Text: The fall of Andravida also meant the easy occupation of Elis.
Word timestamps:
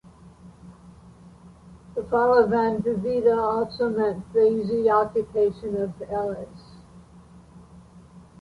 The 1.93 2.01
fall 2.05 2.35
of 2.43 2.49
Andravida 2.49 3.37
also 3.37 3.87
meant 3.89 4.33
the 4.33 4.47
easy 4.49 4.89
occupation 4.89 5.79
of 5.79 5.93
Elis. 6.09 6.77